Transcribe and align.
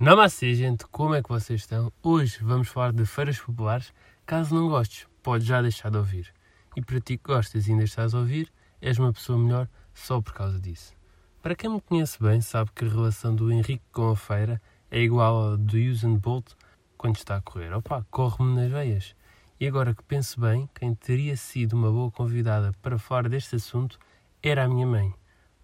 Namastê, 0.00 0.52
gente, 0.54 0.84
como 0.88 1.14
é 1.14 1.22
que 1.22 1.28
vocês 1.28 1.60
estão? 1.60 1.92
Hoje 2.02 2.38
vamos 2.42 2.68
falar 2.68 2.92
de 2.92 3.06
feiras 3.06 3.38
populares. 3.38 3.92
Caso 4.26 4.52
não 4.52 4.68
gostes, 4.68 5.06
podes 5.22 5.46
já 5.46 5.62
deixar 5.62 5.88
de 5.88 5.96
ouvir. 5.96 6.34
E 6.76 6.82
para 6.82 7.00
ti 7.00 7.16
que 7.16 7.32
gostas 7.32 7.68
e 7.68 7.70
ainda 7.70 7.84
estás 7.84 8.12
a 8.12 8.18
ouvir, 8.18 8.52
és 8.80 8.98
uma 8.98 9.12
pessoa 9.12 9.38
melhor 9.38 9.68
só 9.94 10.20
por 10.20 10.32
causa 10.32 10.58
disso. 10.58 10.92
Para 11.40 11.54
quem 11.54 11.70
me 11.70 11.80
conhece 11.80 12.20
bem, 12.20 12.40
sabe 12.40 12.72
que 12.74 12.84
a 12.84 12.88
relação 12.88 13.36
do 13.36 13.52
Henrique 13.52 13.84
com 13.92 14.10
a 14.10 14.16
feira 14.16 14.60
é 14.90 15.00
igual 15.00 15.52
à 15.52 15.56
do 15.56 15.76
Usain 15.76 16.16
Bolt 16.16 16.54
quando 16.98 17.16
está 17.16 17.36
a 17.36 17.40
correr. 17.40 17.72
Opa, 17.72 18.04
corre-me 18.10 18.56
nas 18.56 18.72
veias. 18.72 19.14
E 19.60 19.66
agora 19.66 19.94
que 19.94 20.02
penso 20.02 20.40
bem, 20.40 20.68
quem 20.74 20.92
teria 20.92 21.36
sido 21.36 21.74
uma 21.74 21.90
boa 21.90 22.10
convidada 22.10 22.72
para 22.82 22.98
falar 22.98 23.28
deste 23.28 23.54
assunto 23.56 23.96
era 24.42 24.64
a 24.64 24.68
minha 24.68 24.86
mãe. 24.86 25.14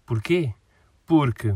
Porquê? 0.05 0.53
Porque 1.05 1.53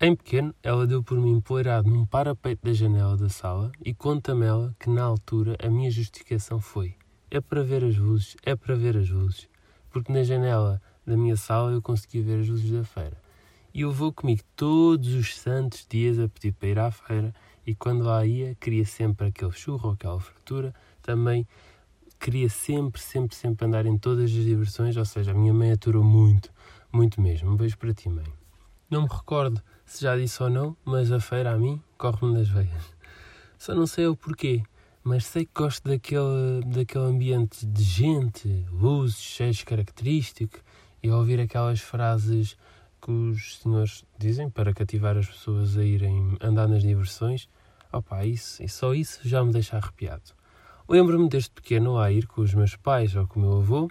em 0.00 0.14
pequeno, 0.14 0.54
ela 0.62 0.86
deu 0.86 1.02
por 1.02 1.18
mim 1.18 1.32
empoleirado 1.32 1.90
num 1.90 2.06
parapeito 2.06 2.64
da 2.64 2.72
janela 2.72 3.16
da 3.16 3.28
sala 3.28 3.72
e 3.84 3.92
conta-me 3.92 4.46
ela 4.46 4.72
que, 4.78 4.88
na 4.88 5.02
altura, 5.02 5.56
a 5.60 5.68
minha 5.68 5.90
justificação 5.90 6.60
foi: 6.60 6.94
é 7.28 7.40
para 7.40 7.64
ver 7.64 7.84
as 7.84 7.96
luzes, 7.96 8.36
é 8.44 8.54
para 8.54 8.76
ver 8.76 8.96
as 8.96 9.10
luzes. 9.10 9.48
Porque 9.90 10.12
na 10.12 10.22
janela 10.22 10.80
da 11.04 11.16
minha 11.16 11.36
sala 11.36 11.72
eu 11.72 11.82
conseguia 11.82 12.22
ver 12.22 12.40
as 12.40 12.48
luzes 12.48 12.70
da 12.70 12.84
feira. 12.84 13.16
E 13.74 13.80
eu 13.80 13.90
vou 13.90 14.12
comigo 14.12 14.42
todos 14.54 15.12
os 15.14 15.36
santos 15.36 15.84
dias 15.88 16.18
a 16.20 16.28
pedir 16.28 16.52
para 16.52 16.68
ir 16.68 16.78
à 16.78 16.90
feira 16.92 17.34
e 17.66 17.74
quando 17.74 18.04
lá 18.04 18.24
ia, 18.24 18.54
queria 18.54 18.84
sempre 18.84 19.26
aquele 19.26 19.52
churro, 19.52 19.90
aquela 19.90 20.20
fratura. 20.20 20.72
Também 21.02 21.44
queria 22.20 22.48
sempre, 22.48 23.00
sempre, 23.00 23.34
sempre 23.34 23.66
andar 23.66 23.84
em 23.84 23.98
todas 23.98 24.24
as 24.24 24.30
diversões, 24.30 24.96
ou 24.96 25.04
seja, 25.04 25.32
a 25.32 25.34
minha 25.34 25.52
mãe 25.52 25.72
aturou 25.72 26.04
muito, 26.04 26.52
muito 26.92 27.20
mesmo. 27.20 27.50
Um 27.50 27.56
beijo 27.56 27.76
para 27.76 27.92
ti, 27.92 28.08
mãe. 28.08 28.37
Não 28.90 29.02
me 29.02 29.08
recordo 29.08 29.62
se 29.84 30.02
já 30.02 30.16
disse 30.16 30.42
ou 30.42 30.48
não, 30.48 30.74
mas 30.82 31.12
a 31.12 31.20
feira 31.20 31.52
a 31.52 31.58
mim 31.58 31.78
corre-me 31.98 32.32
nas 32.32 32.48
veias. 32.48 32.94
Só 33.58 33.74
não 33.74 33.86
sei 33.86 34.06
o 34.06 34.16
porquê, 34.16 34.62
mas 35.04 35.26
sei 35.26 35.44
que 35.44 35.52
gosto 35.54 35.86
daquele, 35.86 36.62
daquele 36.64 37.04
ambiente 37.04 37.66
de 37.66 37.82
gente, 37.82 38.48
luzes, 38.70 39.20
cheios 39.20 39.62
característico 39.62 40.60
e 41.02 41.10
ouvir 41.10 41.38
aquelas 41.38 41.80
frases 41.80 42.56
que 43.02 43.10
os 43.10 43.58
senhores 43.58 44.06
dizem 44.18 44.48
para 44.48 44.72
cativar 44.72 45.18
as 45.18 45.26
pessoas 45.26 45.76
a 45.76 45.84
irem 45.84 46.38
andar 46.40 46.66
nas 46.66 46.82
diversões. 46.82 47.46
Opa, 47.92 48.24
isso, 48.24 48.62
e 48.62 48.68
só 48.70 48.94
isso 48.94 49.20
já 49.28 49.44
me 49.44 49.52
deixa 49.52 49.76
arrepiado. 49.76 50.32
Lembro-me 50.88 51.28
desde 51.28 51.50
pequeno 51.50 51.98
a 51.98 52.10
ir 52.10 52.26
com 52.26 52.40
os 52.40 52.54
meus 52.54 52.74
pais 52.74 53.14
ou 53.14 53.26
com 53.26 53.38
o 53.38 53.42
meu 53.42 53.58
avô. 53.58 53.90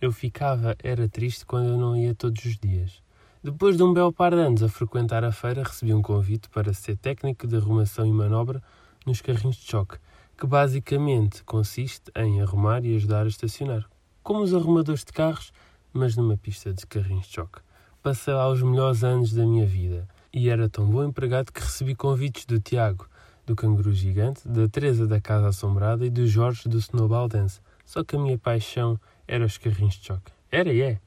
Eu 0.00 0.12
ficava, 0.12 0.76
era 0.84 1.08
triste 1.08 1.44
quando 1.44 1.70
eu 1.70 1.76
não 1.76 1.96
ia 1.96 2.14
todos 2.14 2.44
os 2.44 2.56
dias. 2.56 3.04
Depois 3.46 3.76
de 3.76 3.82
um 3.84 3.94
belo 3.94 4.12
par 4.12 4.34
de 4.34 4.40
anos 4.40 4.60
a 4.60 4.68
frequentar 4.68 5.22
a 5.22 5.30
feira, 5.30 5.62
recebi 5.62 5.94
um 5.94 6.02
convite 6.02 6.48
para 6.48 6.74
ser 6.74 6.96
técnico 6.96 7.46
de 7.46 7.54
arrumação 7.54 8.04
e 8.04 8.10
manobra 8.10 8.60
nos 9.06 9.20
carrinhos 9.20 9.54
de 9.54 9.62
choque, 9.70 9.98
que 10.36 10.44
basicamente 10.44 11.44
consiste 11.44 12.10
em 12.16 12.42
arrumar 12.42 12.84
e 12.84 12.96
ajudar 12.96 13.24
a 13.24 13.28
estacionar, 13.28 13.88
como 14.20 14.40
os 14.40 14.52
arrumadores 14.52 15.04
de 15.04 15.12
carros, 15.12 15.52
mas 15.92 16.16
numa 16.16 16.36
pista 16.36 16.74
de 16.74 16.84
carrinhos 16.88 17.26
de 17.26 17.34
choque. 17.34 17.60
Passei 18.02 18.34
lá 18.34 18.48
os 18.48 18.60
melhores 18.60 19.04
anos 19.04 19.32
da 19.32 19.46
minha 19.46 19.64
vida 19.64 20.08
e 20.34 20.48
era 20.48 20.68
tão 20.68 20.84
bom 20.84 21.04
empregado 21.04 21.52
que 21.52 21.60
recebi 21.60 21.94
convites 21.94 22.46
do 22.46 22.58
Tiago, 22.58 23.08
do 23.46 23.54
Canguru 23.54 23.92
Gigante, 23.92 24.40
da 24.44 24.66
Teresa 24.66 25.06
da 25.06 25.20
Casa 25.20 25.46
Assombrada 25.46 26.04
e 26.04 26.10
do 26.10 26.26
Jorge 26.26 26.68
do 26.68 26.78
Snowball 26.78 27.28
Dance. 27.28 27.60
Só 27.84 28.02
que 28.02 28.16
a 28.16 28.18
minha 28.18 28.38
paixão 28.38 28.98
era 29.24 29.44
os 29.44 29.56
carrinhos 29.56 29.94
de 29.94 30.06
choque. 30.06 30.32
Era 30.50 30.72
e 30.72 30.80
é. 30.82 31.05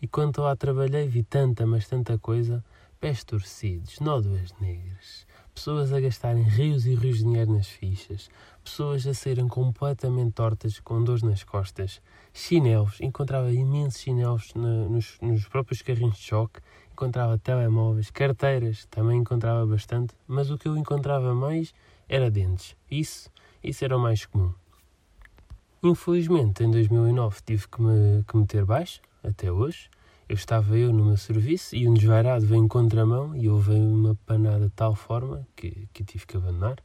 E 0.00 0.06
quando 0.06 0.42
lá 0.42 0.54
trabalhei 0.54 1.08
vi 1.08 1.24
tanta, 1.24 1.66
mas 1.66 1.88
tanta 1.88 2.16
coisa, 2.18 2.64
pés 3.00 3.24
torcidos, 3.24 3.98
nódoas 3.98 4.54
negras, 4.60 5.26
pessoas 5.52 5.92
a 5.92 6.00
gastarem 6.00 6.44
rios 6.44 6.86
e 6.86 6.94
rios 6.94 7.18
de 7.18 7.24
dinheiro 7.24 7.52
nas 7.52 7.66
fichas, 7.66 8.30
pessoas 8.62 9.04
a 9.08 9.14
serem 9.14 9.48
completamente 9.48 10.32
tortas 10.32 10.78
com 10.78 11.02
dores 11.02 11.24
nas 11.24 11.42
costas, 11.42 12.00
chinelos, 12.32 13.00
encontrava 13.00 13.50
imensos 13.50 14.00
chinelos 14.00 14.54
nos, 14.54 15.18
nos 15.20 15.48
próprios 15.48 15.82
carrinhos 15.82 16.16
de 16.16 16.22
choque, 16.22 16.60
encontrava 16.92 17.36
telemóveis, 17.38 18.10
carteiras, 18.10 18.86
também 18.86 19.18
encontrava 19.18 19.66
bastante, 19.66 20.14
mas 20.28 20.48
o 20.48 20.56
que 20.56 20.68
eu 20.68 20.76
encontrava 20.76 21.34
mais 21.34 21.74
era 22.08 22.30
dentes. 22.30 22.76
Isso, 22.88 23.28
isso 23.62 23.84
era 23.84 23.96
o 23.96 24.00
mais 24.00 24.26
comum. 24.26 24.54
Infelizmente, 25.82 26.62
em 26.62 26.70
2009 26.70 27.40
tive 27.44 27.68
que 27.68 27.82
me 27.82 28.24
que 28.24 28.36
meter 28.36 28.64
baixo, 28.64 29.00
até 29.22 29.50
hoje. 29.52 29.88
Eu 30.28 30.34
estava 30.34 30.76
eu 30.76 30.92
no 30.92 31.06
meu 31.06 31.16
serviço 31.16 31.74
e 31.74 31.88
um 31.88 31.94
desvairado 31.94 32.44
veio 32.44 32.62
em 32.62 32.68
contramão 32.68 33.34
e 33.34 33.48
houve 33.48 33.70
uma 33.70 34.14
panada 34.26 34.66
de 34.66 34.74
tal 34.74 34.94
forma 34.94 35.46
que, 35.56 35.88
que 35.90 36.04
tive 36.04 36.26
que 36.26 36.36
abandonar. 36.36 36.76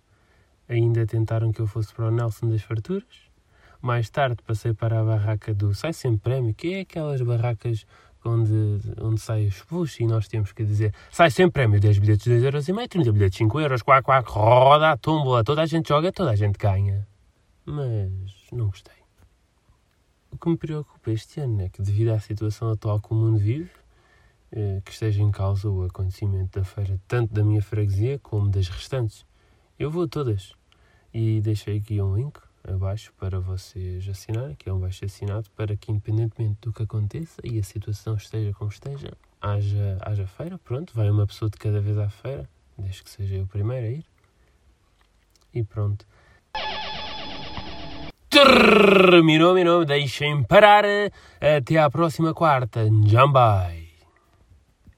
Ainda 0.69 1.05
tentaram 1.05 1.51
que 1.51 1.59
eu 1.59 1.67
fosse 1.67 1.93
para 1.93 2.07
o 2.07 2.11
Nelson 2.11 2.47
das 2.47 2.61
Farturas. 2.61 3.33
Mais 3.81 4.09
tarde 4.09 4.37
passei 4.47 4.73
para 4.73 5.01
a 5.01 5.03
barraca 5.03 5.53
do 5.53 5.75
Sai 5.75 5.91
Sem 5.91 6.17
Prémio, 6.17 6.53
que 6.53 6.73
é 6.73 6.79
aquelas 6.79 7.21
barracas 7.21 7.85
onde, 8.23 8.79
onde 9.01 9.19
sai 9.19 9.47
os 9.47 9.61
puxos 9.63 9.99
e 9.99 10.05
nós 10.05 10.29
temos 10.29 10.53
que 10.53 10.63
dizer 10.63 10.93
Sai 11.11 11.29
Sem 11.29 11.51
Prémio, 11.51 11.81
10 11.81 11.99
bilhetes, 11.99 12.25
2 12.25 12.43
euros 12.45 12.69
e 12.69 12.71
meio, 12.71 12.87
30 12.87 13.11
bilhetes, 13.11 13.37
5 13.39 13.59
euros, 13.59 13.81
quac, 13.81 14.05
quac, 14.05 14.31
roda 14.31 14.91
a 14.91 14.95
tómbola, 14.95 15.43
toda 15.43 15.63
a 15.63 15.65
gente 15.65 15.89
joga, 15.89 16.13
toda 16.13 16.31
a 16.31 16.35
gente 16.37 16.57
ganha. 16.57 17.05
Mas 17.65 18.09
não 18.53 18.67
gostei. 18.67 19.02
Que 20.43 20.49
me 20.49 20.57
preocupa 20.57 21.09
este 21.09 21.39
ano 21.39 21.61
é 21.61 21.69
que, 21.69 21.81
devido 21.81 22.09
à 22.09 22.19
situação 22.19 22.69
atual 22.69 22.99
que 22.99 23.13
o 23.13 23.15
mundo 23.15 23.37
vive, 23.37 23.71
eh, 24.51 24.81
que 24.83 24.91
esteja 24.91 25.23
em 25.23 25.31
causa 25.31 25.69
o 25.69 25.85
acontecimento 25.85 26.59
da 26.59 26.65
feira, 26.65 26.99
tanto 27.07 27.33
da 27.33 27.45
minha 27.45 27.61
freguesia 27.61 28.19
como 28.19 28.49
das 28.49 28.67
restantes. 28.67 29.25
Eu 29.79 29.89
vou 29.89 30.03
a 30.03 30.07
todas. 30.09 30.53
E 31.13 31.39
deixei 31.39 31.77
aqui 31.77 32.01
um 32.01 32.13
link 32.17 32.37
abaixo 32.61 33.13
para 33.17 33.39
vocês 33.39 34.05
assinarem, 34.09 34.53
que 34.55 34.67
é 34.67 34.73
um 34.73 34.81
baixo 34.81 35.05
assinado, 35.05 35.49
para 35.55 35.77
que, 35.77 35.93
independentemente 35.93 36.57
do 36.59 36.73
que 36.73 36.83
aconteça 36.83 37.39
e 37.41 37.57
a 37.57 37.63
situação 37.63 38.15
esteja 38.15 38.51
como 38.51 38.69
esteja, 38.69 39.13
haja, 39.41 39.97
haja 40.01 40.27
feira. 40.27 40.57
Pronto, 40.57 40.93
vai 40.93 41.09
uma 41.09 41.25
pessoa 41.25 41.49
de 41.49 41.57
cada 41.57 41.79
vez 41.79 41.97
à 41.97 42.09
feira, 42.09 42.49
desde 42.77 43.01
que 43.01 43.09
seja 43.09 43.35
eu 43.35 43.45
o 43.45 43.47
primeiro 43.47 43.87
a 43.87 43.89
ir. 43.91 44.05
E 45.53 45.63
pronto. 45.63 46.05
Terminou, 48.43 49.53
terminou, 49.53 49.85
deixem 49.85 50.43
parar. 50.43 50.83
Até 51.39 51.77
à 51.77 51.89
próxima 51.89 52.33
quarta. 52.33 52.87
Jambai. 53.05 53.82